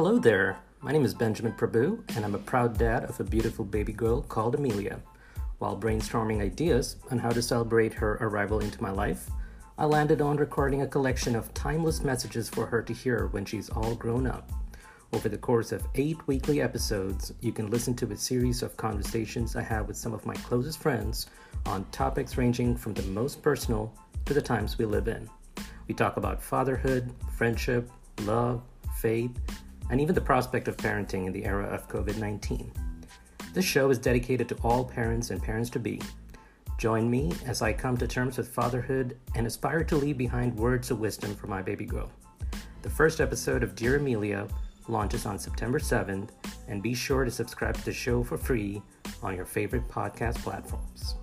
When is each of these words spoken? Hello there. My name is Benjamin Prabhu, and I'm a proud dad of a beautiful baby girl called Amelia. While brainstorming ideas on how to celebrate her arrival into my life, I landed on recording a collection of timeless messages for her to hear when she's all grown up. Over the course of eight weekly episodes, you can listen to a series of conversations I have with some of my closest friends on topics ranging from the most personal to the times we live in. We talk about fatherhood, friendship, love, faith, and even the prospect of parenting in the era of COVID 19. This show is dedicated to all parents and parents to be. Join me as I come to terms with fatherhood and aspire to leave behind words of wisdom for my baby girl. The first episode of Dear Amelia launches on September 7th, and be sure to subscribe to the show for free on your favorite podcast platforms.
Hello 0.00 0.18
there. 0.18 0.56
My 0.80 0.92
name 0.92 1.04
is 1.04 1.12
Benjamin 1.12 1.52
Prabhu, 1.52 2.02
and 2.16 2.24
I'm 2.24 2.34
a 2.34 2.38
proud 2.38 2.78
dad 2.78 3.04
of 3.04 3.20
a 3.20 3.22
beautiful 3.22 3.66
baby 3.66 3.92
girl 3.92 4.22
called 4.22 4.54
Amelia. 4.54 4.98
While 5.58 5.76
brainstorming 5.76 6.40
ideas 6.40 6.96
on 7.10 7.18
how 7.18 7.28
to 7.28 7.42
celebrate 7.42 7.92
her 7.92 8.16
arrival 8.22 8.60
into 8.60 8.82
my 8.82 8.90
life, 8.90 9.28
I 9.76 9.84
landed 9.84 10.22
on 10.22 10.38
recording 10.38 10.80
a 10.80 10.86
collection 10.86 11.36
of 11.36 11.52
timeless 11.52 12.02
messages 12.02 12.48
for 12.48 12.64
her 12.64 12.80
to 12.80 12.94
hear 12.94 13.26
when 13.26 13.44
she's 13.44 13.68
all 13.68 13.94
grown 13.94 14.26
up. 14.26 14.50
Over 15.12 15.28
the 15.28 15.36
course 15.36 15.70
of 15.70 15.86
eight 15.96 16.26
weekly 16.26 16.62
episodes, 16.62 17.34
you 17.42 17.52
can 17.52 17.68
listen 17.68 17.92
to 17.96 18.10
a 18.10 18.16
series 18.16 18.62
of 18.62 18.78
conversations 18.78 19.54
I 19.54 19.62
have 19.64 19.86
with 19.86 19.98
some 19.98 20.14
of 20.14 20.24
my 20.24 20.34
closest 20.36 20.78
friends 20.78 21.26
on 21.66 21.84
topics 21.92 22.38
ranging 22.38 22.74
from 22.74 22.94
the 22.94 23.02
most 23.02 23.42
personal 23.42 23.92
to 24.24 24.32
the 24.32 24.40
times 24.40 24.78
we 24.78 24.86
live 24.86 25.08
in. 25.08 25.28
We 25.88 25.94
talk 25.94 26.16
about 26.16 26.42
fatherhood, 26.42 27.12
friendship, 27.36 27.90
love, 28.22 28.62
faith, 28.96 29.38
and 29.90 30.00
even 30.00 30.14
the 30.14 30.20
prospect 30.20 30.68
of 30.68 30.76
parenting 30.76 31.26
in 31.26 31.32
the 31.32 31.44
era 31.44 31.66
of 31.66 31.88
COVID 31.88 32.16
19. 32.18 32.72
This 33.52 33.64
show 33.64 33.90
is 33.90 33.98
dedicated 33.98 34.48
to 34.48 34.56
all 34.62 34.84
parents 34.84 35.30
and 35.30 35.42
parents 35.42 35.70
to 35.70 35.78
be. 35.78 36.00
Join 36.78 37.10
me 37.10 37.32
as 37.44 37.60
I 37.60 37.72
come 37.72 37.96
to 37.98 38.06
terms 38.06 38.38
with 38.38 38.48
fatherhood 38.48 39.18
and 39.34 39.46
aspire 39.46 39.84
to 39.84 39.96
leave 39.96 40.16
behind 40.16 40.56
words 40.56 40.90
of 40.90 41.00
wisdom 41.00 41.34
for 41.34 41.46
my 41.46 41.60
baby 41.60 41.84
girl. 41.84 42.10
The 42.82 42.90
first 42.90 43.20
episode 43.20 43.62
of 43.62 43.74
Dear 43.74 43.96
Amelia 43.96 44.48
launches 44.88 45.26
on 45.26 45.38
September 45.38 45.78
7th, 45.78 46.30
and 46.68 46.82
be 46.82 46.94
sure 46.94 47.24
to 47.24 47.30
subscribe 47.30 47.76
to 47.76 47.84
the 47.84 47.92
show 47.92 48.22
for 48.22 48.36
free 48.36 48.82
on 49.22 49.34
your 49.34 49.44
favorite 49.44 49.88
podcast 49.88 50.36
platforms. 50.42 51.16